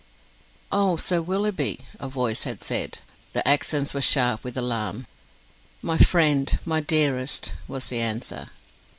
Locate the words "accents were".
3.47-4.01